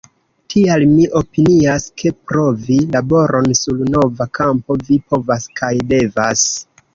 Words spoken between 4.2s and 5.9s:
kampo vi povas kaj